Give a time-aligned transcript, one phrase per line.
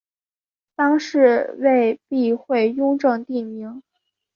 [0.75, 3.83] 当是为避讳雍正帝名。